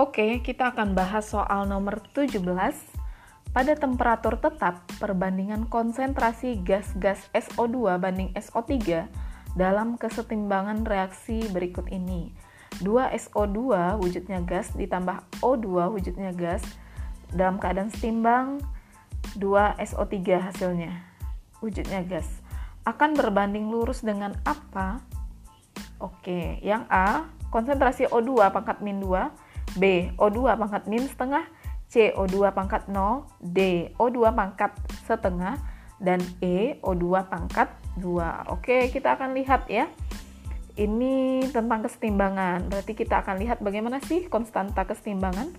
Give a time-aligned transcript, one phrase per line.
[0.00, 2.40] Oke, kita akan bahas soal nomor 17.
[3.52, 9.04] Pada temperatur tetap, perbandingan konsentrasi gas-gas SO2 banding SO3
[9.60, 12.32] dalam kesetimbangan reaksi berikut ini.
[12.80, 13.60] 2 SO2
[14.00, 16.64] wujudnya gas ditambah O2 wujudnya gas
[17.36, 18.56] dalam keadaan setimbang
[19.36, 20.16] 2 SO3
[20.48, 20.96] hasilnya
[21.60, 22.40] wujudnya gas
[22.88, 25.04] akan berbanding lurus dengan apa?
[26.00, 31.44] Oke, yang A konsentrasi O2 pangkat min 2 B O2 pangkat min setengah
[31.90, 34.70] C O2 pangkat 0, D O2 pangkat
[35.10, 35.58] setengah,
[35.98, 37.66] dan E O2 pangkat
[37.98, 38.54] 2.
[38.54, 39.90] Oke, kita akan lihat ya.
[40.78, 42.70] Ini tentang kesetimbangan.
[42.70, 45.50] Berarti kita akan lihat bagaimana sih konstanta kesetimbangan.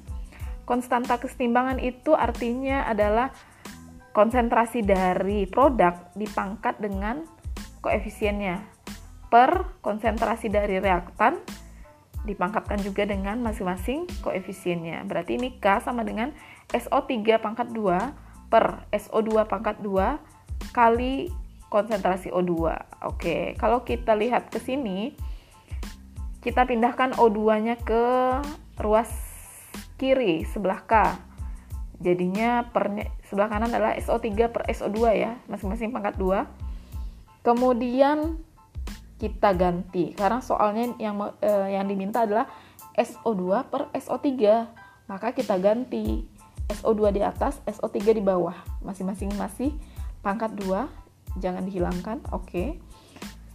[0.63, 3.35] Konstanta kesetimbangan itu artinya adalah
[4.15, 7.27] konsentrasi dari produk dipangkat dengan
[7.83, 8.63] koefisiennya
[9.27, 11.43] per konsentrasi dari reaktan
[12.21, 15.01] dipangkatkan juga dengan masing-masing koefisiennya.
[15.09, 16.33] Berarti ini K sama dengan
[16.69, 21.31] SO3 pangkat 2 per SO2 pangkat 2 kali
[21.71, 22.51] konsentrasi O2.
[23.07, 25.15] Oke, kalau kita lihat ke sini,
[26.43, 28.03] kita pindahkan O2-nya ke
[28.77, 29.09] ruas
[29.95, 30.93] kiri sebelah K.
[32.01, 32.91] Jadinya per
[33.29, 36.43] sebelah kanan adalah SO3 per SO2 ya, masing-masing pangkat 2.
[37.41, 38.41] Kemudian
[39.21, 40.17] kita ganti.
[40.17, 42.49] Karena soalnya yang eh, yang diminta adalah
[42.97, 44.29] SO2 per SO3
[45.05, 46.25] maka kita ganti.
[46.71, 48.55] SO2 di atas SO3 di bawah.
[48.81, 49.75] Masing-masing masih
[50.25, 50.89] pangkat 2
[51.37, 52.49] jangan dihilangkan oke.
[52.49, 52.69] Okay.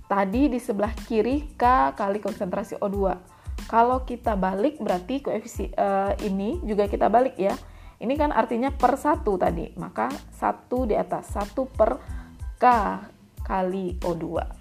[0.06, 3.19] tadi di sebelah kiri K kali konsentrasi O2
[3.67, 7.58] kalau kita balik berarti koefisi uh, ini juga kita balik ya.
[7.97, 9.73] Ini kan artinya per satu tadi.
[9.75, 11.98] Maka satu di atas satu per
[12.61, 12.64] K
[13.42, 14.56] kali O2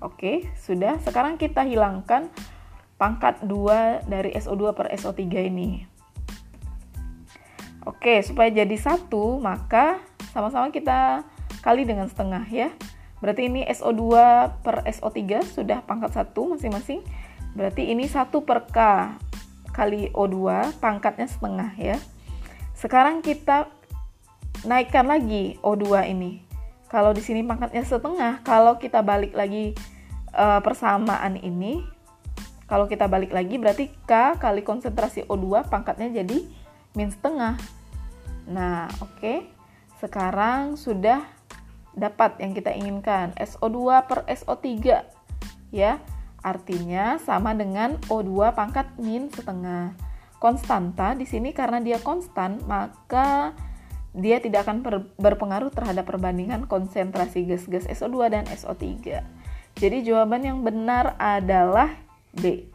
[0.00, 0.96] Oke, sudah.
[1.04, 2.32] Sekarang kita hilangkan
[2.96, 5.84] pangkat 2 dari SO2 per SO3 ini.
[7.88, 10.00] Oke, supaya jadi satu, maka
[10.36, 11.24] sama-sama kita
[11.60, 12.68] kali dengan setengah ya.
[13.20, 14.04] Berarti ini SO2
[14.64, 17.04] per SO3 sudah pangkat 1 masing-masing.
[17.52, 18.78] Berarti ini 1 per K
[19.72, 20.36] kali O2,
[20.80, 21.96] pangkatnya setengah ya.
[22.76, 23.68] Sekarang kita
[24.64, 26.44] naikkan lagi O2 ini.
[26.90, 29.78] Kalau di sini pangkatnya setengah, kalau kita balik lagi
[30.34, 31.82] uh, persamaan ini,
[32.70, 36.46] kalau kita balik lagi berarti K kali konsentrasi O2 pangkatnya jadi
[36.94, 37.58] min setengah.
[38.46, 39.18] Nah, oke.
[39.18, 39.38] Okay.
[40.00, 41.20] Sekarang sudah
[41.92, 43.34] dapat yang kita inginkan.
[43.36, 45.02] SO2 per SO3.
[45.70, 46.00] Ya,
[46.40, 49.92] artinya sama dengan O2 pangkat min setengah.
[50.40, 53.52] Konstanta di sini karena dia konstan, maka
[54.16, 59.20] dia tidak akan berpengaruh terhadap perbandingan konsentrasi gas-gas SO2 dan SO3.
[59.80, 61.96] Jadi jawaban yang benar adalah
[62.36, 62.68] B.